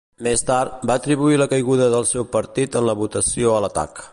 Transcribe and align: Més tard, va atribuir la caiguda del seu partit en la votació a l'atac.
Més 0.27 0.43
tard, 0.45 0.71
va 0.91 0.95
atribuir 1.01 1.37
la 1.41 1.47
caiguda 1.51 1.91
del 1.97 2.07
seu 2.13 2.25
partit 2.37 2.79
en 2.81 2.89
la 2.91 2.97
votació 3.03 3.57
a 3.59 3.65
l'atac. 3.67 4.05